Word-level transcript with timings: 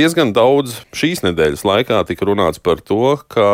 diezgan 0.00 0.32
daudz 0.36 0.80
šīs 0.96 1.24
nedēļas 1.26 1.66
laikā 1.68 2.00
tika 2.08 2.28
runāts 2.28 2.62
par 2.62 2.80
to, 2.80 3.18
ka 3.28 3.48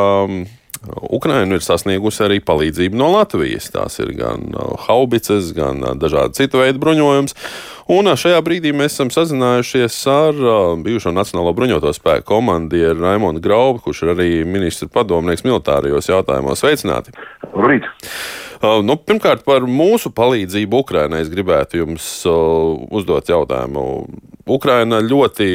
Ukraina 1.11 1.57
ir 1.57 1.65
sasniegusi 1.65 2.23
arī 2.27 2.37
palīdzību 2.45 2.99
no 2.99 3.09
Latvijas. 3.17 3.71
Tās 3.75 3.99
ir 4.03 4.13
gan 4.19 4.53
haubicas, 4.87 5.51
gan 5.57 5.83
dažādi 5.99 6.39
citu 6.39 6.61
veidu 6.63 6.83
bruņojums. 6.83 7.35
Un 7.97 8.11
šajā 8.19 8.39
brīdī 8.47 8.73
mēs 8.77 8.95
esam 8.95 9.11
sazinājušies 9.15 9.97
ar 10.11 10.39
bijušo 10.85 11.15
Nacionālo 11.15 11.55
bruņoto 11.57 11.91
spēku 11.97 12.29
komandieru 12.31 13.03
Raimonu 13.03 13.43
Graubu, 13.43 13.83
kurš 13.83 14.05
ir 14.05 14.15
arī 14.15 14.31
ministra 14.47 14.91
padomnieks 14.93 15.47
militārajos 15.47 16.11
jautājumos. 16.13 16.63
Sveicināti! 16.63 17.15
Labrīt! 17.51 17.89
Nu, 18.87 18.97
pirmkārt, 18.99 19.43
par 19.47 19.67
mūsu 19.71 20.11
palīdzību 20.17 20.81
Ukrainai 20.85 21.25
es 21.25 21.33
gribētu 21.33 21.83
jums 21.83 22.07
uzdot 22.27 23.29
jautājumu. 23.31 23.85
Ukraina 24.47 25.03
ļoti 25.03 25.49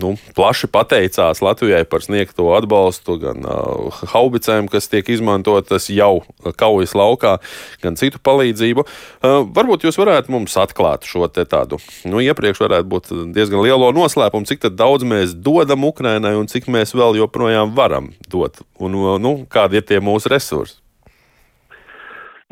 nu, 0.00 0.14
plaši 0.36 0.68
pateicās 0.72 1.42
Latvijai 1.44 1.84
par 1.88 2.04
sniegto 2.04 2.48
atbalstu, 2.56 3.18
gan 3.22 3.44
uh, 3.44 4.00
haubicēm, 4.12 4.70
kas 4.72 4.90
tiek 4.90 5.08
izmantotas 5.12 5.88
jau 5.92 6.22
kaujas 6.60 6.94
laukā, 6.98 7.36
gan 7.82 7.98
citu 8.00 8.20
palīdzību. 8.24 8.84
Uh, 8.84 9.42
varbūt 9.56 9.86
jūs 9.88 10.00
varētu 10.00 10.34
mums 10.34 10.56
atklāt 10.60 11.08
šo 11.08 11.26
tādu, 11.28 11.78
nu, 12.08 12.22
iepriekš 12.24 12.62
varētu 12.64 12.88
būt 12.88 13.12
diezgan 13.36 13.62
lielo 13.64 13.90
noslēpumu, 13.96 14.48
cik 14.48 14.70
daudz 14.78 15.06
mēs 15.08 15.34
dodam 15.36 15.86
Ukrainai 15.88 16.34
un 16.38 16.48
cik 16.50 16.70
mēs 16.72 16.94
vēl 16.96 17.18
joprojām 17.20 17.74
varam 17.76 18.12
dot, 18.30 18.62
un 18.80 18.96
nu, 19.22 19.34
kādi 19.50 19.80
ir 19.80 19.88
tie 19.88 20.02
mūsu 20.04 20.32
resursi. 20.32 20.78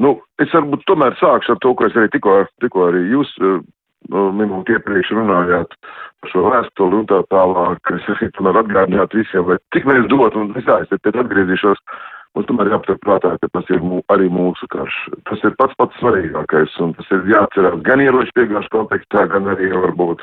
Nu, 0.02 0.18
es 0.42 0.52
varbūt 0.52 0.84
tomēr 0.88 1.16
sākšu 1.16 1.54
ar 1.54 1.60
to, 1.64 1.72
ko 1.72 1.86
es 1.88 1.94
arī 1.96 2.10
tikko, 2.12 2.42
tikko 2.60 2.90
arī 2.90 3.06
jūs 3.14 3.30
nu, 3.40 3.54
minūti 4.10 4.76
iepriekš 4.76 5.14
runājāt 5.16 5.72
par 6.20 6.32
šo 6.32 6.44
vēstuli 6.48 7.00
un 7.00 7.08
tā 7.10 7.22
tālāk. 7.32 7.94
Es 7.94 8.10
arī 8.14 8.28
tomēr 8.36 8.60
atgādināt 8.62 9.14
visiem, 9.14 9.46
vai 9.48 9.58
cik 9.74 9.88
mēs 9.88 10.06
dot, 10.12 10.36
un 10.36 10.52
es 10.56 10.66
pēc 10.66 11.16
atgriezīšos. 11.24 11.82
Mums 12.36 12.50
tomēr 12.50 12.68
jāpatur 12.68 12.98
prātā, 13.00 13.30
ka 13.40 13.48
tas 13.48 13.70
ir 13.72 13.80
mū, 13.80 14.02
arī 14.12 14.28
mūsu 14.28 14.68
karš. 14.68 14.96
Tas 15.24 15.40
ir 15.40 15.54
pats 15.56 15.72
pats 15.80 15.96
svarīgākais, 16.02 16.74
un 16.84 16.92
tas 16.98 17.08
ir 17.16 17.24
jāatcerās 17.32 17.80
gan 17.86 18.02
ieroču 18.04 18.34
piegāžu 18.36 18.68
kontekstā, 18.74 19.24
gan 19.32 19.48
arī 19.48 19.70
varbūt 19.72 20.20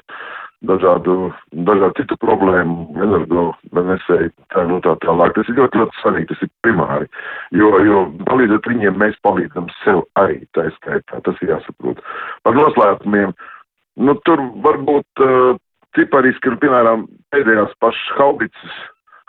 dažādu, 0.70 1.32
dažādu 1.66 1.98
citu 1.98 2.18
problēmu, 2.22 2.86
energo, 3.02 3.48
nesēju, 3.74 4.30
tā, 4.54 4.68
nu 4.70 4.78
tā 4.86 4.94
tālāk. 5.02 5.34
Tas 5.34 5.50
ir 5.50 5.58
ļoti, 5.58 5.82
ļoti 5.82 6.00
svarīgi, 6.04 6.30
tas 6.30 6.46
ir 6.46 6.52
primāri, 6.68 7.10
jo, 7.58 7.72
jo 7.82 8.06
palīdzot 8.30 8.70
viņiem, 8.70 9.02
mēs 9.02 9.18
palīdzam 9.26 9.74
sev 9.82 10.06
arī, 10.22 10.38
tā 10.54 10.70
skaitā, 10.78 11.18
tas 11.26 11.42
ir 11.42 11.56
jāsaprot. 11.56 12.06
Par 12.46 12.62
noslēpumiem, 12.62 13.34
uh, 13.34 13.53
Nu, 14.02 14.16
tur 14.26 14.42
varbūt 14.66 15.22
uh, 15.22 15.54
cipariski 15.98 16.50
ir, 16.50 16.58
piemēram, 16.62 17.06
pēdējās 17.34 17.76
pašas 17.84 18.16
haubicas. 18.18 18.80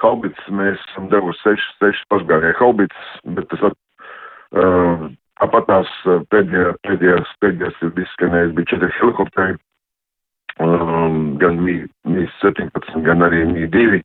Haubicas 0.01 0.47
mēs 0.53 0.81
esam 0.91 1.11
devuši 1.13 1.43
sešas, 1.43 1.75
sešas 1.83 2.09
pašgājēju 2.13 2.57
haubicas, 2.61 3.11
bet 3.37 3.49
tas 3.53 3.67
uh, 3.69 5.05
tāpat 5.43 5.69
tās 5.69 5.93
pēdējā, 6.33 6.75
pēdējās, 6.87 7.33
pēdējās 7.45 7.83
ir 7.85 8.05
izskanējis, 8.05 8.55
bija 8.57 8.71
četri 8.73 8.93
helikopteri, 8.99 9.59
um, 10.65 11.19
gan 11.43 11.61
Mi-17, 11.65 13.03
gan 13.05 13.27
arī 13.27 13.45
Mi-2. 13.51 14.01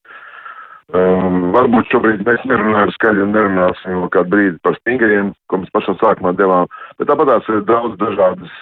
Um, 0.90 1.52
varbūt 1.54 1.92
šobrīd 1.94 2.24
mēs 2.26 2.44
nerunājam 2.50 2.92
skaļi 2.96 3.22
un 3.22 3.36
nerunāsim 3.36 3.94
vēl 3.94 4.12
kādu 4.16 4.34
brīdi 4.34 4.62
par 4.66 4.76
stingriem, 4.80 5.32
ko 5.48 5.60
mēs 5.62 5.72
pašā 5.76 5.94
sākumā 6.02 6.34
devām, 6.36 6.66
bet 6.98 7.12
tāpat 7.12 7.30
tās 7.30 7.50
ir 7.54 7.62
daudz 7.68 7.94
dažādas 8.02 8.56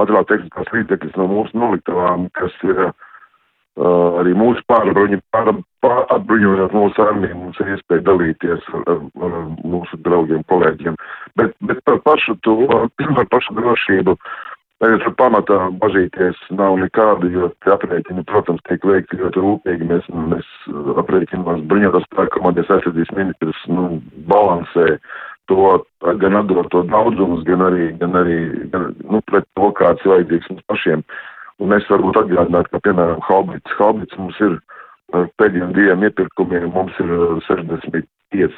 materiāla 0.00 0.28
tehniskās 0.30 0.70
līdzekļus 0.74 1.18
no 1.20 1.28
mūsu 1.30 1.58
noliktavām, 1.58 2.28
kas 2.38 2.54
ir 2.66 2.80
uh, 2.86 2.94
arī 4.20 4.34
mūsu 4.38 4.62
pārbruņi, 4.70 5.20
pār, 5.34 5.52
pār, 5.84 6.00
atbruņojot 6.14 6.74
mūsu 6.76 7.04
armiju, 7.04 7.36
mums 7.40 7.60
ir 7.62 7.74
iespēja 7.74 8.06
dalīties 8.08 8.72
ar, 8.72 8.88
ar, 8.94 9.04
ar 9.26 9.36
mūsu 9.62 10.00
draugiem, 10.06 10.42
kolēģiem. 10.50 10.98
Bet, 11.40 11.54
bet 11.68 11.82
par 11.88 12.02
pašu 12.06 12.36
to, 12.46 12.58
par 13.18 13.30
pašu 13.32 13.56
drošību, 13.58 14.16
tagad 14.82 15.04
tur 15.04 15.14
pamatā 15.18 15.58
bažīties 15.82 16.40
nav 16.54 16.78
nekādu, 16.82 17.30
jo 17.32 17.50
aprēķini, 17.74 18.26
protams, 18.30 18.62
tiek 18.68 18.82
veikti 18.86 19.20
ļoti 19.22 19.44
rūpīgi. 19.46 19.90
Mēs, 19.90 20.10
mēs 20.32 20.50
aprēķinās 21.02 21.62
bruņotās 21.70 22.08
spēku 22.10 22.38
komandas 22.38 22.70
aizsardzības 22.74 23.14
ministrs, 23.18 23.62
nu, 23.70 23.88
balansē 24.30 24.98
to 25.50 26.16
gan 26.20 26.38
atdot 26.40 26.70
to 26.72 26.82
daudzumus, 26.90 27.44
gan 27.48 27.64
arī, 27.66 27.90
gan 28.00 28.16
arī 28.20 28.38
gan, 28.72 28.90
nu, 29.04 29.20
pret 29.30 29.46
to, 29.58 29.70
kāds 29.78 30.04
ir 30.04 30.14
vajadzīgs 30.14 30.50
mums 30.52 30.66
pašiem. 30.72 31.04
Un 31.62 31.74
es 31.76 31.86
varbūt 31.90 32.18
atgādinātu, 32.18 32.72
ka, 32.72 32.82
piemēram, 32.86 33.20
Haubits, 33.28 33.76
Haubits 33.78 34.18
mums 34.18 34.40
ir 34.42 34.58
pēdējiem 35.38 35.74
diviem 35.76 36.06
iepirkumiem, 36.08 36.70
mums 36.74 36.96
ir 37.02 37.12
65, 37.46 38.56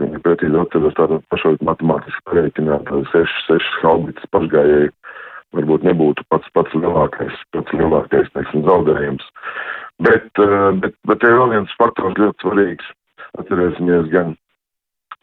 viņa 0.00 0.22
pētījis 0.24 0.56
atceros 0.62 0.96
tātad 0.96 1.26
pašlaik 1.32 1.64
matemātiski 1.66 2.24
pareiķināt, 2.30 2.88
6, 3.12 3.42
6 3.50 3.82
Haubits 3.82 4.32
pašgājēji 4.32 4.94
varbūt 5.56 5.84
nebūtu 5.86 6.24
pats 6.30 6.50
pats 6.54 6.74
lielākais, 6.76 7.34
pats 7.54 7.74
lielākais, 7.74 8.30
teiksim, 8.36 8.62
zaudējums. 8.68 9.26
Bet, 10.00 10.30
bet, 10.80 10.94
bet 11.08 11.26
ir 11.26 11.36
vēl 11.36 11.56
viens 11.56 11.74
faktors 11.80 12.16
ļoti 12.20 12.44
svarīgs. 12.44 12.92
Atcerēsimies 13.40 14.08
gan 14.14 14.32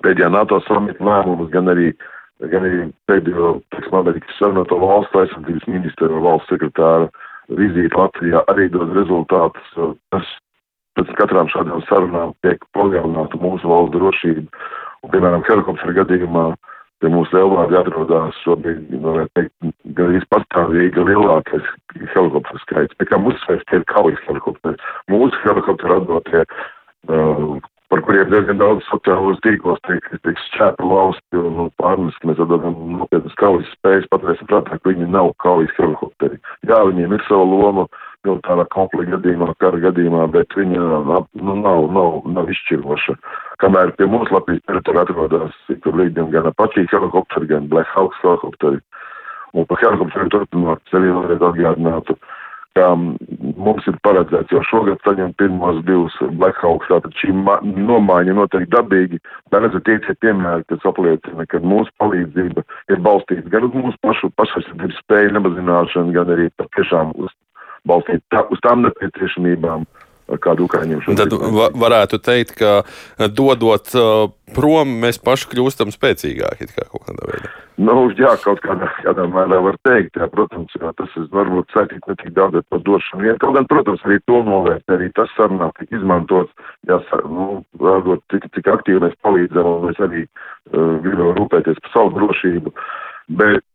pēdējā 0.06 0.30
NATO 0.34 0.60
samita 0.68 1.04
lēmumus, 1.04 1.52
gan 1.54 1.72
arī, 1.74 1.92
gan 2.52 2.68
arī 2.68 2.84
pēdējo, 3.10 3.58
teiksim, 3.74 3.98
Amerikas 4.02 4.40
Savienoto 4.40 4.80
valstu 4.82 5.24
aizsardzības 5.24 5.70
ministra 5.72 6.12
valsts 6.28 6.54
sekretāra 6.54 7.10
vizīte 7.58 7.98
Latvijā 7.98 8.44
arī 8.52 8.68
dod 8.74 8.94
rezultātus. 8.98 9.74
Tas 10.14 10.34
pēc 10.98 11.14
katrām 11.20 11.50
šādām 11.54 11.84
sarunām 11.90 12.34
tiek 12.46 12.64
palielināta 12.78 13.40
mūsu 13.42 13.70
valsts 13.70 13.96
drošība. 13.96 14.48
Un, 15.06 15.14
piemēram, 15.14 15.46
helikoptera 15.48 15.94
gadījumā 16.02 16.50
pie 17.02 17.12
mūsu 17.14 17.36
lielvārdi 17.38 17.78
atrodas 17.78 18.38
šobrīd, 18.42 18.90
varētu 19.04 19.34
teikt, 19.38 19.74
gan 19.98 20.12
arī 20.12 20.22
pastāvīgi 20.34 21.06
lielākais 21.10 21.68
helikopteru 22.16 22.62
skaits. 22.64 22.98
Pie 22.98 23.10
kā 23.10 23.20
mūsu 23.22 23.38
sveiks 23.44 23.68
tie 23.70 23.82
ir 23.82 23.86
kaujas 23.92 24.24
helikopteri. 24.26 24.80
Mūsu 25.14 25.44
helikopteri 25.46 26.00
atdotie 26.00 26.42
uh, 26.42 27.60
par 27.98 28.06
kuriem 28.06 28.30
diezgan 28.30 28.60
daudz 28.62 28.86
sociālos 28.92 29.40
tīklos 29.42 29.80
tiek, 29.88 30.04
tiek 30.22 30.38
šķēpa 30.44 30.86
lausti 30.86 31.40
un, 31.40 31.56
un 31.64 31.70
pārnes, 31.82 32.18
ka 32.22 32.30
mēs 32.30 32.42
atdodam 32.44 32.76
nopietnas 33.00 33.34
kaujas 33.42 33.72
spējas, 33.74 34.06
paturēsim 34.12 34.50
prātā, 34.52 34.78
ka 34.78 34.92
viņi 34.92 35.08
nav 35.10 35.32
kaujas 35.42 35.74
helikopteri. 35.80 36.38
Jā, 36.70 36.84
viņiem 36.86 37.16
ir 37.18 37.24
sava 37.26 37.48
loma 37.50 37.88
militārā 38.28 38.68
konflikta 38.76 39.16
gadījumā, 39.16 39.50
kara 39.64 39.82
gadījumā, 39.82 40.28
bet 40.36 40.54
viņa 40.60 40.84
nu, 41.10 41.56
nav, 41.64 41.88
nav, 41.96 42.20
nav 42.38 42.54
izšķiroša. 42.54 43.18
Kamēr 43.64 43.96
pie 43.98 44.10
mums 44.12 44.30
Latvijas 44.36 44.62
teritorijā 44.70 45.08
atrodas, 45.08 45.58
tur 45.82 45.98
līdzi 45.98 46.28
gan 46.36 46.52
Apache 46.52 46.86
helikopteri, 46.92 47.50
gan 47.50 47.72
Black 47.72 47.90
Hawk 47.96 48.14
helikopteri. 48.22 48.84
Un 49.58 49.66
par 49.66 49.82
helikopteriem 49.82 50.30
turpinot, 50.36 50.86
es 50.86 51.00
arī 51.00 51.10
vēlreiz 51.16 51.50
atgādinātu. 51.50 52.18
Ka 52.78 52.92
mums 53.56 53.88
ir 53.90 53.96
paredzēts 54.06 54.52
jau 54.54 54.62
šogad 54.68 55.02
saņemt 55.06 55.38
pirmos 55.40 55.80
divus 55.88 56.16
Blackhawks, 56.40 56.90
tātad 56.92 57.16
šī 57.22 57.34
nomaiņa 57.36 58.36
noteikti 58.38 58.74
dabīgi, 58.76 59.22
bet 59.52 59.64
redzat, 59.64 59.86
tie 59.88 59.98
ir 60.00 60.20
piemēri, 60.26 60.66
kas 60.72 60.88
apliecina, 60.90 61.48
ka 61.50 61.62
mūsu 61.64 61.94
palīdzība 62.02 62.66
ir 62.94 63.04
balstīta 63.06 63.54
gan 63.54 63.70
uz 63.70 63.78
mūsu 63.78 64.02
pašu 64.06 64.32
pašaizsardzības 64.40 65.04
spēju 65.04 65.36
nemazināšanu, 65.38 66.16
gan 66.18 66.34
arī 66.36 66.50
patiešām 66.60 67.14
uz 67.22 67.32
balstīt 67.88 68.24
tā, 68.34 68.44
uz 68.52 68.60
tām 68.66 68.84
nepieciešamībām, 68.86 69.88
kādu 70.44 70.68
Ukraiņiem 70.68 71.04
šodien. 71.06 71.20
Tad 71.22 71.54
va 71.56 71.70
varētu 71.86 72.20
teikt, 72.24 72.58
ka 72.60 72.82
dodot 73.32 73.94
uh, 73.96 74.28
prom, 74.56 74.98
mēs 75.04 75.20
paši 75.24 75.50
kļūstam 75.54 75.94
spēcīgāki 75.96 76.70
kaut 76.76 77.08
kādā 77.08 77.32
veidā. 77.32 77.54
Nu, 77.78 78.08
jā, 78.18 78.32
kaut 78.42 78.60
kādā, 78.64 78.90
kādā 79.06 79.28
mērā 79.30 79.60
var 79.62 79.78
teikt, 79.86 80.18
jā, 80.18 80.28
protams, 80.34 80.74
jā, 80.82 80.92
tas 80.98 81.18
ir 81.20 81.28
varbūt 81.34 81.76
saistīts 81.76 82.10
ne 82.10 82.16
tik 82.18 82.32
daudz 82.38 82.64
par 82.72 82.82
došanu. 82.88 83.28
Ja, 83.30 83.36
kaut 83.44 83.54
gan, 83.58 83.68
protams, 83.70 84.02
arī 84.08 84.18
to 84.26 84.42
novērt, 84.48 84.86
arī 84.94 85.12
tas 85.18 85.32
sarunā 85.38 85.70
tika 85.78 86.00
izmantots, 86.00 86.72
jā, 86.90 86.98
nu, 87.30 87.62
rādot, 87.82 88.24
cik, 88.34 88.50
cik 88.58 88.72
aktīvi 88.74 89.04
mēs 89.06 89.20
palīdzam, 89.26 89.70
un 89.76 89.92
mēs 89.92 90.02
arī 90.08 90.26
uh, 90.26 90.98
gribam 91.06 91.36
rūpēties 91.38 91.84
par 91.84 91.94
savu 91.94 92.16
drošību. 92.18 92.74
Uh, 92.74 93.07
bet, 93.28 93.66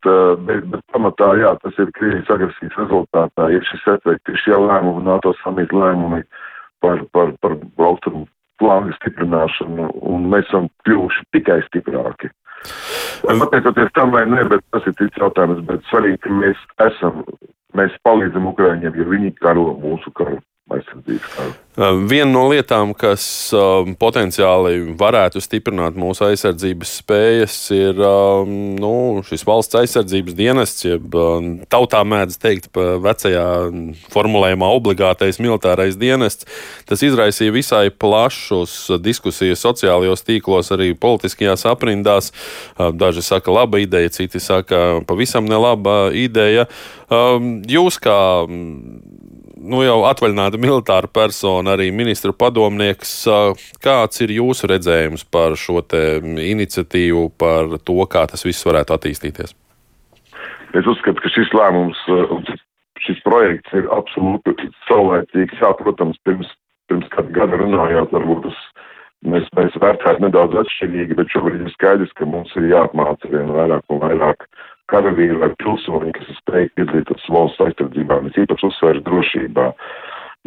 bet 0.46 0.84
pamatā, 0.94 1.32
jā, 1.40 1.52
tas 1.62 1.80
ir 1.82 1.90
Krievijas 1.96 2.30
agresijas 2.32 2.76
rezultātā, 2.80 3.48
ir 3.52 3.64
šis 3.68 3.88
efekts, 3.96 4.32
ir 4.32 4.40
šie 4.44 4.58
lēmumi, 4.58 5.04
NATO 5.06 5.34
samita 5.42 5.76
lēmumi 5.76 6.22
par, 6.82 7.02
par, 7.12 7.34
par 7.44 7.58
austrumu 7.88 8.26
plānu 8.62 8.94
stiprināšanu, 9.00 9.90
un 10.08 10.30
mēs 10.32 10.46
esam 10.48 10.68
kļuvuši 10.86 11.26
tikai 11.36 11.60
stiprāki. 11.66 12.30
Pateicoties 13.22 13.90
tam 13.96 14.14
vai 14.14 14.22
nē, 14.30 14.46
bet 14.50 14.62
tas 14.74 14.86
ir 14.86 14.94
cits 14.98 15.18
jautājums, 15.18 15.62
bet 15.66 15.82
svarīgi, 15.90 16.22
ka 16.24 16.38
mēs 16.42 16.62
esam, 16.86 17.22
mēs 17.78 17.94
palīdzam 18.06 18.48
Ukraiņiem, 18.50 18.96
jo 18.98 19.06
viņi 19.10 19.34
karo 19.42 19.72
mūsu 19.82 20.14
karu 20.18 20.38
aizsardzības 20.78 21.36
karu. 21.36 21.58
Viena 21.72 22.28
no 22.28 22.42
lietām, 22.50 22.90
kas 22.92 23.22
potenciāli 23.96 24.92
varētu 25.00 25.40
stiprināt 25.40 25.96
mūsu 25.96 26.26
aizsardzības 26.26 26.90
spējas, 27.00 27.54
ir 27.72 27.96
nu, 28.76 29.22
šis 29.24 29.46
valsts 29.48 29.78
aizsardzības 29.80 30.36
dienests, 30.36 30.84
jeb 30.84 31.16
tautā 31.72 32.02
mēdz 32.04 32.36
teikt, 32.42 32.68
vecajā 32.76 33.46
formulējumā 34.12 34.68
obligātais 34.68 35.40
militārais 35.40 35.96
dienests. 35.96 36.44
Tas 36.84 37.00
izraisīja 37.08 37.56
visai 37.56 37.86
plašus 37.88 38.92
diskusijas 39.00 39.64
sociālajos 39.64 40.28
tīklos, 40.28 40.74
arī 40.76 40.92
politiskajās 40.92 41.64
aprindās. 41.72 42.34
Daži 42.76 43.24
saka, 43.24 43.48
laba 43.48 43.80
ideja, 43.80 44.12
citi 44.12 44.44
saka, 44.44 45.00
pavisam 45.08 45.48
nelaba 45.48 46.12
ideja. 46.12 46.68
Jūs 47.08 47.96
kā 48.00 48.20
nu, 49.62 49.82
jau 49.86 50.02
atvaļināta 50.08 50.60
militāra 50.60 51.08
persona, 51.10 51.76
arī 51.76 51.90
ministra 51.94 52.34
padomnieks. 52.36 53.14
Kāds 53.82 54.22
ir 54.24 54.34
jūsu 54.36 54.70
redzējums 54.72 55.24
par 55.32 55.56
šo 55.58 55.82
iniciatīvu, 55.82 57.28
par 57.38 57.78
to, 57.84 57.98
kā 58.10 58.26
tas 58.30 58.44
viss 58.46 58.66
varētu 58.66 58.96
attīstīties? 58.96 59.56
Es 60.72 60.88
uzskatu, 60.88 61.20
ka 61.20 61.30
šis 61.32 61.52
lēmums, 61.56 61.98
šis 63.04 63.18
projekts 63.26 63.74
ir 63.76 63.88
absolūti 63.92 64.70
saulēcīgs. 64.88 65.58
Jā, 65.60 65.72
protams, 65.80 66.16
pirms, 66.24 66.48
pirms 66.88 67.10
kāda 67.12 67.34
gada 67.36 67.60
runājot, 67.60 68.14
varbūt 68.14 68.46
tas 68.48 68.62
mēs, 69.28 69.48
mēs 69.58 69.76
vērtētu 69.82 70.24
nedaudz 70.24 70.56
atšķirīgi, 70.62 71.18
bet 71.18 71.32
šobrīd 71.34 71.66
ir 71.66 71.74
skaidrs, 71.74 72.14
ka 72.18 72.28
mums 72.28 72.52
ir 72.58 72.70
jāapmāca 72.72 73.30
vien 73.32 73.52
vairāk 73.54 73.84
un 73.92 74.00
vairāk 74.02 74.46
karavīri 74.92 75.38
vai 75.40 75.50
pilsoņi, 75.60 76.14
kas 76.16 76.30
ir 76.30 76.38
spējīgi 76.40 76.74
piedalīties 76.78 77.28
valsts 77.32 77.62
aizsardzībā, 77.66 78.18
mēs 78.24 78.40
īpaši 78.44 78.68
uzsvērš 78.68 79.04
drošībā. 79.08 79.68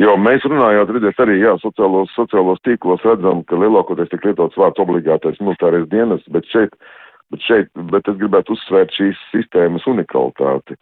Jo 0.02 0.18
mēs 0.20 0.44
runājot, 0.44 0.92
redzēt, 0.92 1.22
arī 1.24 1.38
jā, 1.40 1.54
sociālos, 1.62 2.12
sociālos 2.18 2.60
tīklos 2.68 3.04
redzam, 3.08 3.46
ka 3.48 3.60
lielākoties 3.62 4.12
tiek 4.12 4.28
lietots 4.28 4.60
vārds 4.60 4.82
obligātais 4.84 5.40
militārais 5.40 5.88
dienas, 5.94 6.26
bet 6.36 6.48
šeit, 6.52 6.76
bet 7.32 7.46
šeit, 7.48 7.72
bet 7.94 8.12
es 8.12 8.20
gribētu 8.20 8.58
uzsvērt 8.58 8.92
šīs 8.98 9.24
sistēmas 9.32 9.88
unikalitāti. 9.88 10.78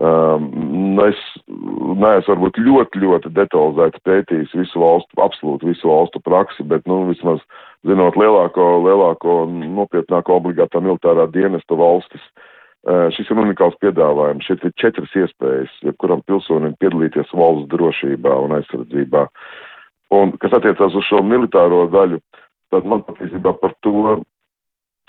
Um, 0.00 1.00
es 1.04 1.18
neesmu 1.48 2.30
varbūt 2.32 2.60
ļoti, 2.64 3.00
ļoti 3.02 3.32
detalizēti 3.36 4.00
pētījis 4.08 4.54
visu 4.56 4.80
valstu, 4.80 5.18
absolūti 5.20 5.68
visu 5.68 5.90
valstu 5.90 6.22
praksi, 6.24 6.64
bet, 6.68 6.86
nu, 6.88 7.02
vismaz 7.10 7.42
zinot 7.88 8.16
lielāko, 8.16 8.70
lielāko 8.86 9.42
nopietnāko 9.50 10.38
obligātā 10.40 10.80
militārā 10.84 11.26
dienesta 11.32 11.76
valstis, 11.76 12.24
uh, 12.32 12.48
Šis 12.88 13.28
ir 13.28 13.40
unikāls 13.42 13.76
piedāvājums. 13.82 14.46
Šeit 14.48 14.62
ir 14.64 14.72
četras 14.80 15.12
iespējas, 15.12 15.72
jebkuram 15.84 16.22
pilsonim 16.24 16.72
piedalīties 16.80 17.32
valsts 17.36 17.68
drošībā 17.74 18.32
un 18.46 18.54
aizsardzībā. 18.56 19.26
Un, 20.16 20.32
kas 20.40 20.56
attiecās 20.56 20.96
uz 20.96 21.04
šo 21.06 21.20
militāro 21.22 21.84
daļu, 21.92 22.22
tad 22.72 22.88
man 22.88 23.04
patiesībā 23.04 23.52
par 23.60 23.76
to 23.84 24.16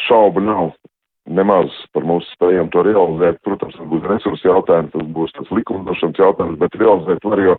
šaubu 0.03 0.43
nav. 0.43 0.73
Nemaz 1.31 1.71
par 1.95 2.03
mūsu 2.03 2.27
spējām 2.35 2.71
to 2.73 2.83
realizēt. 2.83 3.39
Protams, 3.45 3.77
tas 3.77 3.87
būs 3.87 4.07
resursu 4.09 4.49
jautājums, 4.49 4.91
tas 4.91 5.07
būs 5.15 5.31
tas 5.37 5.55
likumdošanas 5.55 6.19
jautājums, 6.19 6.59
bet 6.59 6.75
realizēt 6.81 7.23
var, 7.23 7.43
jo, 7.45 7.55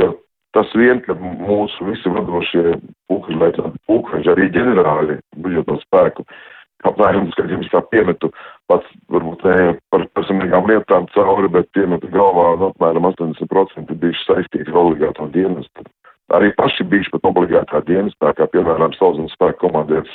jo 0.00 0.08
tas 0.56 0.72
vien, 0.78 1.02
ka 1.04 1.18
mūsu 1.18 1.90
visi 1.90 2.08
vadošie 2.14 2.78
pulkveži, 3.10 3.68
pulkveži 3.90 4.32
arī 4.32 4.48
ģenerāļi, 4.54 5.18
bruņoto 5.44 5.76
spēku, 5.82 6.24
uh, 6.24 6.61
apmēram, 6.88 7.30
kad 7.36 7.50
jums 7.50 7.70
tā 7.72 7.82
piemetu 7.92 8.30
pats, 8.70 8.88
varbūt 9.12 9.44
ne 9.46 9.72
par 9.92 10.06
personīgām 10.16 10.68
lietām 10.70 11.08
cauri, 11.14 11.50
bet 11.52 11.70
piemetu 11.76 12.10
galvā, 12.12 12.52
nu, 12.60 12.70
apmēram 12.72 13.10
80% 13.12 13.92
bijuši 13.92 14.28
saistīti 14.28 14.70
ar 14.72 14.80
obligāto 14.84 15.28
dienestu. 15.34 15.86
Arī 16.32 16.52
paši 16.56 16.86
bijuši 16.88 17.12
pat 17.12 17.26
obligātā 17.28 17.82
dienestā, 17.84 18.32
kā 18.38 18.46
piemēram 18.48 18.94
Sauszemes 18.96 19.34
spēku 19.36 19.66
komandieris 19.66 20.12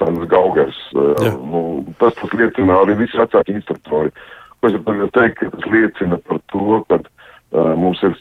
Sandrs 0.00 0.30
Gaugers. 0.30 0.78
Jā. 0.94 1.34
Nu, 1.38 1.84
tas, 2.00 2.16
tas 2.18 2.32
liecina 2.34 2.80
arī 2.82 2.96
visi 3.02 3.18
vecāki 3.20 3.54
instruktori. 3.58 4.10
Ko 4.58 4.70
es 4.70 4.78
varu 4.86 5.08
teikt, 5.14 5.38
ka 5.38 5.50
tas 5.54 5.68
liecina 5.70 6.18
par 6.26 6.40
to, 6.52 6.80
ka 6.90 6.98
uh, 7.02 7.74
mums 7.78 8.02
ir 8.06 8.16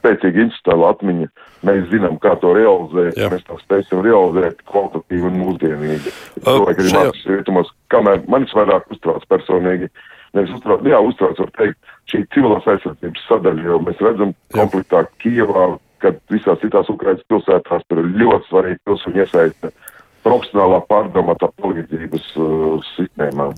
spēcīga 0.00 0.46
institucionāla 0.46 0.92
atmiņa. 0.94 1.28
Mēs 1.68 1.82
zinām, 1.92 2.16
kā 2.22 2.34
to 2.40 2.54
realizēt. 2.56 3.18
Jā. 3.20 3.28
Mēs 3.32 3.44
to 3.46 3.58
spēsim 3.60 4.00
realizēt 4.04 4.62
kvalitatīvi 4.70 5.28
un 5.28 5.36
mūsdienīgi. 5.44 6.14
Cilvēki 6.40 6.86
ir 6.86 6.88
mākslinieks 6.96 7.28
rietumos, 7.34 7.74
kamēr 7.92 8.24
manis 8.32 8.56
vairāk 8.56 8.88
uztrauc 8.94 9.26
personīgi. 9.30 9.90
Nevis 10.36 10.56
uztrauc, 10.56 10.84
jā, 10.86 10.98
uztrauc, 11.02 11.38
var 11.42 11.54
teikt, 11.58 11.94
šī 12.10 12.24
civilās 12.34 12.66
aizsardzības 12.70 13.24
sadaļa, 13.26 13.64
jo 13.66 13.78
mēs 13.86 14.02
redzam 14.04 14.34
konfliktā 14.54 15.04
Kievā, 15.22 15.64
kad 16.00 16.20
visās 16.32 16.60
citās 16.62 16.90
Ukrainas 16.92 17.26
pilsētās 17.28 17.82
tur 17.90 18.02
ir 18.02 18.12
ļoti 18.22 18.48
svarīgi 18.48 18.82
pilsoņu 18.86 19.24
iesaiste 19.24 19.72
profesionālā 20.24 20.80
pārdomātā 20.88 21.50
palīdzības 21.60 22.30
uh, 22.38 22.92
sistēmā. 22.94 23.50